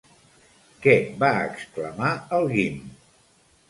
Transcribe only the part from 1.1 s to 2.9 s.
va exclamar el Guim?